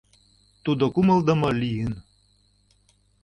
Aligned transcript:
Тудо 0.63 0.85
кумылдымо 0.93 1.49
лийын: 1.61 1.93